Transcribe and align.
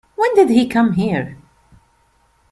When 0.15 0.33
did 0.33 0.49
he 0.49 0.67
come 0.67 0.93
here? 0.93 1.37